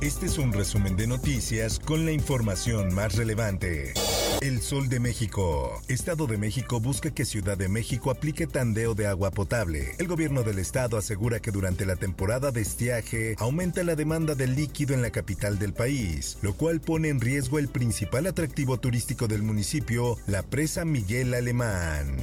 Este 0.00 0.24
es 0.24 0.38
un 0.38 0.54
resumen 0.54 0.96
de 0.96 1.06
noticias 1.06 1.78
con 1.78 2.06
la 2.06 2.12
información 2.12 2.94
más 2.94 3.16
relevante. 3.16 3.92
El 4.40 4.62
Sol 4.62 4.88
de 4.88 4.98
México. 4.98 5.78
Estado 5.88 6.26
de 6.26 6.38
México 6.38 6.80
busca 6.80 7.10
que 7.10 7.26
Ciudad 7.26 7.58
de 7.58 7.68
México 7.68 8.10
aplique 8.10 8.46
tandeo 8.46 8.94
de 8.94 9.06
agua 9.06 9.30
potable. 9.30 9.94
El 9.98 10.08
gobierno 10.08 10.42
del 10.42 10.58
estado 10.58 10.96
asegura 10.96 11.40
que 11.40 11.50
durante 11.50 11.84
la 11.84 11.96
temporada 11.96 12.50
de 12.50 12.62
estiaje 12.62 13.34
aumenta 13.38 13.84
la 13.84 13.94
demanda 13.94 14.34
de 14.34 14.46
líquido 14.46 14.94
en 14.94 15.02
la 15.02 15.10
capital 15.10 15.58
del 15.58 15.74
país, 15.74 16.38
lo 16.40 16.54
cual 16.54 16.80
pone 16.80 17.10
en 17.10 17.20
riesgo 17.20 17.58
el 17.58 17.68
principal 17.68 18.26
atractivo 18.26 18.78
turístico 18.78 19.28
del 19.28 19.42
municipio, 19.42 20.16
la 20.26 20.42
presa 20.42 20.86
Miguel 20.86 21.34
Alemán. 21.34 22.16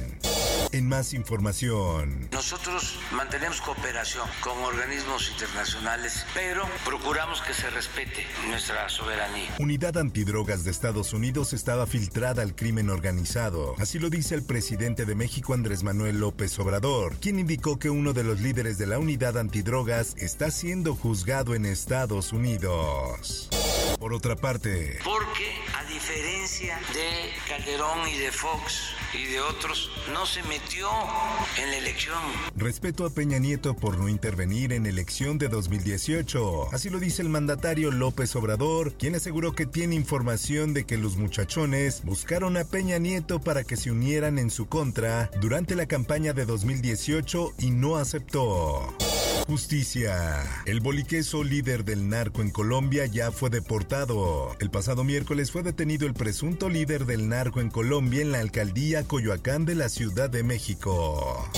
En 0.72 0.86
más 0.86 1.14
información. 1.14 2.28
Nosotros 2.30 2.98
mantenemos 3.12 3.60
cooperación 3.62 4.28
con 4.40 4.58
organismos 4.58 5.30
internacionales, 5.30 6.26
pero 6.34 6.66
procuramos 6.84 7.40
que 7.40 7.54
se 7.54 7.70
respete 7.70 8.26
nuestra 8.48 8.88
soberanía. 8.88 9.48
Unidad 9.58 9.96
Antidrogas 9.96 10.64
de 10.64 10.70
Estados 10.70 11.14
Unidos 11.14 11.54
estaba 11.54 11.86
filtrada 11.86 12.42
al 12.42 12.54
crimen 12.54 12.90
organizado. 12.90 13.74
Así 13.78 13.98
lo 13.98 14.10
dice 14.10 14.34
el 14.34 14.44
presidente 14.44 15.06
de 15.06 15.14
México, 15.14 15.54
Andrés 15.54 15.82
Manuel 15.82 16.20
López 16.20 16.58
Obrador, 16.58 17.16
quien 17.16 17.38
indicó 17.38 17.78
que 17.78 17.88
uno 17.88 18.12
de 18.12 18.24
los 18.24 18.40
líderes 18.40 18.76
de 18.76 18.86
la 18.86 18.98
Unidad 18.98 19.38
Antidrogas 19.38 20.14
está 20.18 20.50
siendo 20.50 20.94
juzgado 20.94 21.54
en 21.54 21.64
Estados 21.64 22.32
Unidos. 22.32 23.48
Por 23.98 24.12
otra 24.12 24.36
parte, 24.36 24.98
Porque 25.02 25.56
a 25.76 25.84
diferencia 25.84 26.78
de 26.92 27.32
Calderón 27.48 28.06
y 28.08 28.18
de 28.18 28.30
Fox 28.30 28.97
y 29.14 29.24
de 29.26 29.40
otros, 29.40 29.90
no 30.12 30.26
se 30.26 30.42
metió 30.44 30.88
en 31.56 31.70
la 31.70 31.78
elección. 31.78 32.18
respeto 32.56 33.06
a 33.06 33.10
Peña 33.10 33.38
Nieto 33.38 33.74
por 33.74 33.98
no 33.98 34.08
intervenir 34.08 34.72
en 34.72 34.86
elección 34.86 35.38
de 35.38 35.48
2018. 35.48 36.68
Así 36.72 36.90
lo 36.90 36.98
dice 36.98 37.22
el 37.22 37.28
mandatario 37.28 37.90
López 37.90 38.34
Obrador, 38.36 38.94
quien 38.94 39.14
aseguró 39.14 39.52
que 39.52 39.66
tiene 39.66 39.94
información 39.94 40.74
de 40.74 40.84
que 40.84 40.98
los 40.98 41.16
muchachones 41.16 42.02
buscaron 42.04 42.56
a 42.56 42.64
Peña 42.64 42.98
Nieto 42.98 43.40
para 43.40 43.64
que 43.64 43.76
se 43.76 43.90
unieran 43.90 44.38
en 44.38 44.50
su 44.50 44.66
contra 44.66 45.30
durante 45.40 45.74
la 45.74 45.86
campaña 45.86 46.32
de 46.32 46.44
2018 46.44 47.54
y 47.58 47.70
no 47.70 47.96
aceptó. 47.96 48.94
Justicia. 49.48 50.44
El 50.66 50.80
boliqueso 50.80 51.42
líder 51.42 51.82
del 51.86 52.10
narco 52.10 52.42
en 52.42 52.50
Colombia 52.50 53.06
ya 53.06 53.32
fue 53.32 53.48
deportado. 53.48 54.54
El 54.60 54.68
pasado 54.68 55.04
miércoles 55.04 55.50
fue 55.50 55.62
detenido 55.62 56.06
el 56.06 56.12
presunto 56.12 56.68
líder 56.68 57.06
del 57.06 57.30
narco 57.30 57.62
en 57.62 57.70
Colombia 57.70 58.20
en 58.20 58.30
la 58.30 58.40
alcaldía 58.40 59.04
Coyoacán 59.04 59.64
de 59.64 59.74
la 59.74 59.88
Ciudad 59.88 60.28
de 60.28 60.42
México. 60.42 61.48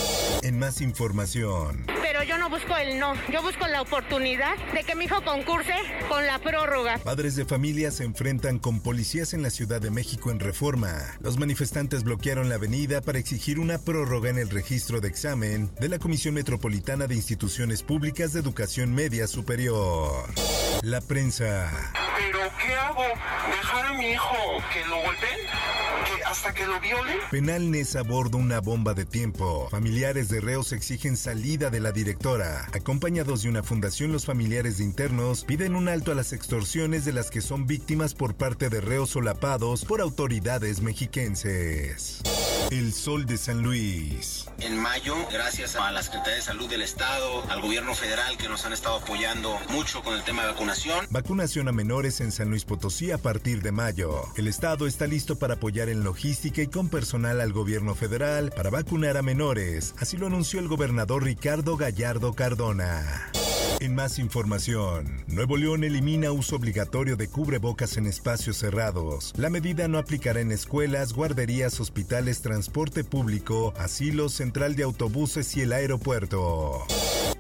En 0.43 0.57
más 0.61 0.81
información. 0.81 1.85
Yo 2.31 2.39
no 2.39 2.49
busco 2.49 2.77
el 2.77 2.97
no, 3.01 3.15
yo 3.33 3.43
busco 3.43 3.67
la 3.67 3.83
oportunidad 3.83 4.57
de 4.73 4.85
que 4.85 4.95
mi 4.95 5.07
hijo 5.07 5.21
concurse 5.25 5.75
con 6.09 6.25
la 6.25 6.39
prórroga. 6.39 6.99
Padres 6.99 7.35
de 7.35 7.45
familia 7.45 7.91
se 7.91 8.05
enfrentan 8.05 8.61
con 8.61 8.79
policías 8.79 9.35
en 9.35 9.43
la 9.43 9.51
Ciudad 9.51 9.81
de 9.81 9.91
México 9.91 10.31
en 10.31 10.39
reforma. 10.39 10.97
Los 11.19 11.41
manifestantes 11.41 12.05
bloquearon 12.05 12.49
la 12.49 12.55
avenida 12.55 13.01
para 13.01 13.19
exigir 13.19 13.59
una 13.59 13.79
prórroga 13.79 14.31
en 14.31 14.39
el 14.39 14.49
registro 14.49 15.01
de 15.01 15.09
examen 15.09 15.73
de 15.81 15.89
la 15.89 15.99
Comisión 15.99 16.35
Metropolitana 16.35 17.09
de 17.09 17.17
Instituciones 17.17 17.83
Públicas 17.83 18.33
de 18.33 18.39
Educación 18.39 18.95
Media 18.95 19.27
Superior. 19.27 20.33
La 20.83 21.01
prensa. 21.01 21.69
¿Pero 22.21 22.39
qué 22.59 22.75
hago? 22.75 23.03
¿Dejar 23.51 23.87
a 23.87 23.93
mi 23.95 24.11
hijo 24.11 24.37
que 24.73 24.85
lo 24.87 24.97
golpeen? 24.97 25.39
¿Que 26.05 26.25
¿Hasta 26.25 26.53
que 26.53 26.67
lo 26.67 26.79
violen? 26.81 27.17
Penal 27.31 27.71
Nes 27.71 27.97
aborda 27.97 28.37
una 28.37 28.61
bomba 28.61 28.93
de 28.93 29.07
tiempo. 29.07 29.69
Familiares 29.71 30.29
de 30.29 30.41
reos 30.41 30.73
exigen 30.73 31.17
salida 31.17 31.71
de 31.71 31.81
la 31.81 31.93
directora. 31.93 32.67
Acompañados 32.75 33.43
de 33.43 33.49
una 33.49 33.63
fundación, 33.63 34.13
los 34.13 34.27
familiares 34.27 34.79
de 34.79 34.85
internos 34.85 35.45
piden 35.45 35.75
un 35.75 35.89
alto 35.89 36.13
a 36.13 36.15
las 36.15 36.33
extorsiones 36.33 37.05
de 37.05 37.13
las 37.13 37.31
que 37.31 37.41
son 37.41 37.67
víctimas 37.67 38.15
por 38.15 38.35
parte 38.35 38.69
de 38.69 38.81
reos 38.81 39.11
solapados 39.11 39.85
por 39.85 40.01
autoridades 40.01 40.83
mexiquenses. 40.83 42.21
El 42.71 42.93
Sol 42.93 43.27
de 43.27 43.37
San 43.37 43.63
Luis. 43.63 44.47
En 44.61 44.79
mayo, 44.79 45.17
gracias 45.33 45.75
a 45.75 45.91
la 45.91 46.05
Secretaría 46.05 46.37
de 46.37 46.43
Salud 46.43 46.71
del 46.71 46.83
Estado, 46.83 47.43
al 47.51 47.61
gobierno 47.61 47.97
federal 47.97 48.37
que 48.37 48.49
nos 48.49 48.65
han 48.65 48.73
estado 48.73 48.97
apoyando 48.97 49.59
mucho 49.71 50.03
con 50.05 50.15
el 50.15 50.23
tema 50.23 50.43
de 50.43 50.53
vacunación. 50.53 51.05
Vacunación 51.11 51.67
a 51.67 51.73
menores 51.73 52.21
en 52.21 52.31
San 52.31 52.49
Luis 52.49 52.65
Potosí 52.65 53.11
a 53.11 53.19
partir 53.19 53.63
de 53.63 53.73
mayo. 53.73 54.23
El 54.37 54.47
Estado 54.47 54.87
está 54.87 55.09
listo 55.09 55.37
para 55.37 55.55
apoyar 55.55 55.89
en 55.89 56.05
logística 56.05 56.63
y 56.63 56.69
con 56.69 56.89
personal 56.89 57.41
al 57.41 57.53
gobierno 57.53 57.97
federal 57.97 58.53
para 58.55 58.71
vacunar 58.71 59.17
a 59.17 59.23
menores. 59.23 59.95
Así 59.99 60.17
lo 60.17 60.29
anunció 60.29 60.61
el 60.61 60.69
gobernador 60.69 61.25
Ricardo 61.25 61.77
Gallardo 61.77 62.35
Cardona. 62.35 63.31
En 63.81 63.95
más 63.95 64.19
información, 64.19 65.25
Nuevo 65.27 65.57
León 65.57 65.85
elimina 65.85 66.33
uso 66.33 66.57
obligatorio 66.57 67.17
de 67.17 67.29
cubrebocas 67.29 67.97
en 67.97 68.05
espacios 68.05 68.59
cerrados. 68.59 69.33
La 69.39 69.49
medida 69.49 69.89
no 69.89 69.97
aplicará 69.97 70.43
en 70.43 70.53
escuelas, 70.53 71.15
guarderías, 71.15 71.81
hospitales, 71.81 72.43
transporte 72.43 73.05
público, 73.05 73.73
asilos, 73.79 74.35
central 74.35 74.77
de 74.77 74.83
autobuses 74.83 75.57
y 75.57 75.63
el 75.63 75.73
aeropuerto. 75.73 76.85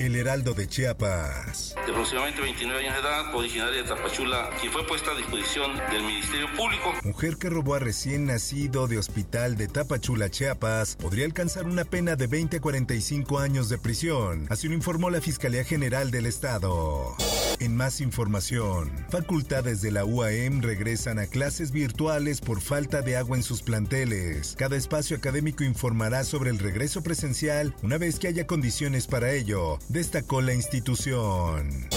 El 0.00 0.16
Heraldo 0.16 0.54
de 0.54 0.66
Chiapas. 0.66 1.74
de 1.84 1.92
aproximadamente 1.92 2.40
29 2.40 2.86
años 2.86 2.94
de 2.94 3.00
edad, 3.00 3.34
originaria 3.34 3.82
de 3.82 3.86
Tapachula, 3.86 4.48
quien 4.58 4.72
fue 4.72 4.86
puesta 4.86 5.10
a 5.10 5.14
disposición 5.14 5.76
del 5.90 6.02
Ministerio 6.04 6.46
Público. 6.56 6.94
Mujer 7.04 7.36
que 7.36 7.50
robó 7.50 7.74
a 7.74 7.80
recién 7.80 8.24
nacido 8.24 8.88
de 8.88 8.96
hospital 8.96 9.58
de 9.58 9.68
Tapachula, 9.68 10.30
Chiapas, 10.30 10.96
podría 10.96 11.26
alcanzar 11.26 11.66
una 11.66 11.84
pena 11.84 12.16
de 12.16 12.28
20 12.28 12.56
a 12.56 12.60
45 12.62 13.40
años 13.40 13.68
de 13.68 13.76
prisión. 13.76 14.46
Así 14.48 14.68
lo 14.68 14.74
informó 14.74 15.10
la 15.10 15.20
Fiscalía 15.20 15.64
General 15.64 16.10
del 16.10 16.24
Estado. 16.24 17.14
En 17.60 17.76
más 17.76 18.00
información, 18.00 18.90
facultades 19.10 19.82
de 19.82 19.90
la 19.90 20.06
UAM 20.06 20.62
regresan 20.62 21.18
a 21.18 21.26
clases 21.26 21.72
virtuales 21.72 22.40
por 22.40 22.62
falta 22.62 23.02
de 23.02 23.18
agua 23.18 23.36
en 23.36 23.42
sus 23.42 23.60
planteles. 23.60 24.54
Cada 24.56 24.76
espacio 24.76 25.14
académico 25.14 25.62
informará 25.62 26.24
sobre 26.24 26.48
el 26.48 26.58
regreso 26.58 27.02
presencial 27.02 27.74
una 27.82 27.98
vez 27.98 28.18
que 28.18 28.28
haya 28.28 28.46
condiciones 28.46 29.06
para 29.06 29.32
ello, 29.32 29.78
destacó 29.90 30.40
la 30.40 30.54
institución. 30.54 31.88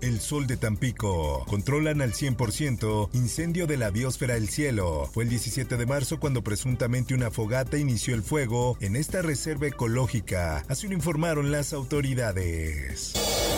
El 0.00 0.20
Sol 0.20 0.48
de 0.48 0.56
Tampico. 0.56 1.44
Controlan 1.46 2.02
al 2.02 2.12
100% 2.12 3.10
incendio 3.12 3.68
de 3.68 3.76
la 3.76 3.90
biosfera 3.90 4.36
El 4.36 4.48
Cielo. 4.48 5.08
Fue 5.14 5.22
el 5.22 5.30
17 5.30 5.76
de 5.76 5.86
marzo 5.86 6.18
cuando 6.18 6.42
presuntamente 6.42 7.14
una 7.14 7.30
fogata 7.30 7.78
inició 7.78 8.16
el 8.16 8.24
fuego 8.24 8.76
en 8.80 8.96
esta 8.96 9.22
reserva 9.22 9.68
ecológica. 9.68 10.64
Así 10.68 10.88
lo 10.88 10.94
informaron 10.94 11.52
las 11.52 11.72
autoridades. 11.72 13.12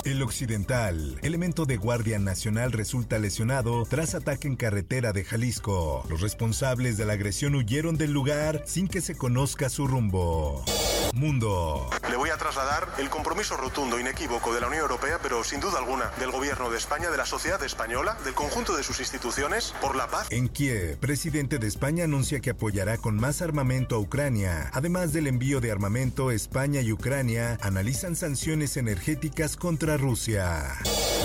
El 0.05 0.23
Occidental. 0.23 1.19
Elemento 1.23 1.65
de 1.65 1.79
Guardia 1.79 2.19
Nacional 2.19 2.73
resulta 2.73 3.19
lesionado 3.19 3.85
tras 3.89 4.15
ataque 4.15 4.47
en 4.47 4.57
carretera 4.57 5.15
de 5.15 5.25
Jalisco. 5.25 6.05
Los 6.11 6.21
responsables 6.21 6.99
de 6.99 7.07
la 7.07 7.15
agresión 7.15 7.55
huyeron 7.55 7.97
del 7.97 8.13
lugar 8.13 8.63
sin 8.67 8.87
que 8.87 9.01
se 9.01 9.17
conozca 9.17 9.71
su 9.71 9.87
rumbo. 9.87 10.63
Mundo. 11.15 11.89
Le 12.11 12.17
voy 12.17 12.31
a 12.31 12.37
trasladar 12.37 12.89
el 12.99 13.09
compromiso 13.11 13.57
rotundo, 13.57 13.99
inequívoco 13.99 14.53
de 14.55 14.61
la 14.61 14.67
Unión 14.67 14.83
Europea, 14.83 15.19
pero 15.23 15.45
sin 15.45 15.61
duda 15.61 15.79
alguna 15.79 16.11
del 16.19 16.31
gobierno 16.31 16.71
de 16.71 16.79
España, 16.79 17.11
de 17.11 17.17
la 17.17 17.27
sociedad 17.27 17.63
española, 17.63 18.17
del 18.25 18.35
conjunto 18.35 18.77
de 18.77 18.83
sus 18.83 19.01
instituciones, 19.01 19.75
por 19.81 19.97
la 19.97 20.09
paz. 20.09 20.27
En 20.31 20.49
Kiev, 20.49 20.99
presidente 20.99 21.59
de 21.59 21.67
España 21.67 22.05
anuncia 22.05 22.41
que 22.41 22.51
apoyará 22.51 22.99
con 22.99 23.17
más 23.17 23.43
armamento 23.43 23.97
a 23.97 23.99
Ucrania. 23.99 24.71
Además 24.73 25.13
del 25.13 25.27
envío 25.27 25.61
de 25.61 25.73
armamento, 25.73 26.31
España 26.31 26.81
y 26.81 26.93
Ucrania 26.93 27.59
analizan 27.63 28.17
sanciones 28.17 28.77
energéticas 28.77 29.57
contra 29.57 29.97
Rusia. 29.97 30.79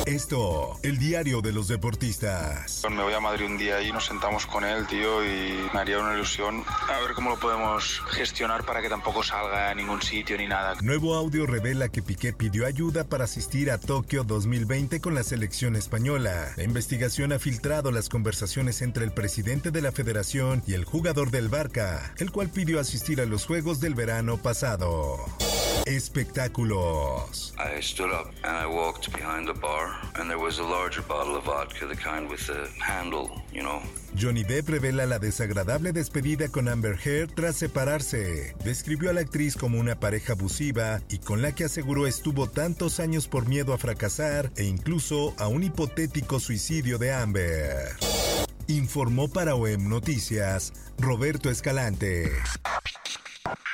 Esto, 0.09 0.79
el 0.81 0.97
diario 0.97 1.39
de 1.39 1.51
los 1.51 1.67
deportistas. 1.67 2.81
Me 2.89 3.03
voy 3.03 3.13
a 3.13 3.19
Madrid 3.19 3.45
un 3.45 3.59
día 3.59 3.79
y 3.83 3.91
nos 3.91 4.07
sentamos 4.07 4.47
con 4.47 4.65
él, 4.65 4.88
tío, 4.88 5.23
y 5.23 5.69
me 5.71 5.79
haría 5.79 6.00
una 6.00 6.15
ilusión 6.15 6.63
a 6.67 7.00
ver 7.01 7.13
cómo 7.13 7.29
lo 7.29 7.39
podemos 7.39 8.01
gestionar 8.09 8.65
para 8.65 8.81
que 8.81 8.89
tampoco 8.89 9.21
salga 9.21 9.69
a 9.69 9.75
ningún 9.75 10.01
sitio 10.01 10.35
ni 10.35 10.47
nada. 10.47 10.73
Nuevo 10.81 11.13
audio 11.13 11.45
revela 11.45 11.89
que 11.89 12.01
Piqué 12.01 12.33
pidió 12.33 12.65
ayuda 12.65 13.03
para 13.03 13.25
asistir 13.25 13.69
a 13.69 13.77
Tokio 13.77 14.23
2020 14.23 15.00
con 15.00 15.13
la 15.13 15.21
selección 15.21 15.75
española. 15.75 16.53
La 16.57 16.63
investigación 16.63 17.31
ha 17.31 17.38
filtrado 17.38 17.91
las 17.91 18.09
conversaciones 18.09 18.81
entre 18.81 19.05
el 19.05 19.12
presidente 19.12 19.69
de 19.69 19.83
la 19.83 19.91
federación 19.91 20.63
y 20.65 20.73
el 20.73 20.85
jugador 20.85 21.29
del 21.29 21.50
Barca, 21.50 22.15
el 22.17 22.31
cual 22.31 22.50
pidió 22.50 22.79
asistir 22.79 23.21
a 23.21 23.25
los 23.25 23.45
Juegos 23.45 23.79
del 23.79 23.94
verano 23.94 24.38
pasado. 24.38 25.17
Espectáculos. 25.95 27.53
I 27.57 27.81
stood 27.81 28.12
up 28.12 28.31
and 28.44 28.56
I 28.56 28.65
walked 28.65 29.12
behind 29.12 29.47
the 29.47 29.53
bar, 29.53 29.95
and 30.15 30.30
there 30.30 30.39
was 30.39 30.59
a 30.59 30.63
larger 30.63 31.01
bottle 31.01 31.36
of 31.36 31.45
vodka, 31.45 31.86
the 31.86 31.95
kind 31.95 32.30
with 32.30 32.45
the 32.47 32.68
handle, 32.81 33.30
you 33.53 33.62
know. 33.62 33.81
Johnny 34.15 34.44
Depp 34.44 34.69
revela 34.69 35.06
la 35.06 35.19
desagradable 35.19 35.91
despedida 35.94 36.50
con 36.50 36.68
Amber 36.68 36.97
Heard 36.97 37.33
tras 37.36 37.56
separarse. 37.57 38.56
Describió 38.63 39.09
a 39.09 39.13
la 39.13 39.21
actriz 39.21 39.56
como 39.56 39.80
una 39.80 40.00
pareja 40.00 40.33
abusiva 40.33 41.01
y 41.09 41.19
con 41.19 41.41
la 41.41 41.53
que 41.53 41.65
aseguró 41.65 42.07
estuvo 42.07 42.50
tantos 42.50 43.00
años 43.00 43.27
por 43.27 43.47
miedo 43.47 43.74
a 43.74 43.77
fracasar 43.77 44.51
e 44.56 44.65
incluso 44.65 45.33
a 45.38 45.47
un 45.47 45.63
hipotético 45.63 46.39
suicidio 46.39 46.97
de 46.97 47.13
Amber. 47.13 47.95
Informó 48.68 49.27
para 49.27 49.56
OEM 49.56 49.89
Noticias 49.89 50.74
Roberto 51.00 51.50
Escalante. 51.50 52.31